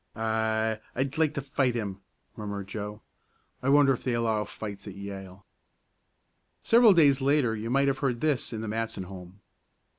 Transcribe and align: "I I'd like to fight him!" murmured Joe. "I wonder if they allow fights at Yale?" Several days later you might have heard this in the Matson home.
"I 0.15 0.79
I'd 0.95 1.19
like 1.19 1.35
to 1.35 1.43
fight 1.43 1.75
him!" 1.75 2.01
murmured 2.35 2.67
Joe. 2.67 3.03
"I 3.61 3.69
wonder 3.69 3.93
if 3.93 4.03
they 4.03 4.13
allow 4.13 4.45
fights 4.45 4.87
at 4.87 4.95
Yale?" 4.95 5.45
Several 6.63 6.93
days 6.93 7.21
later 7.21 7.55
you 7.55 7.69
might 7.69 7.87
have 7.87 7.99
heard 7.99 8.19
this 8.19 8.51
in 8.51 8.61
the 8.61 8.67
Matson 8.67 9.03
home. 9.03 9.41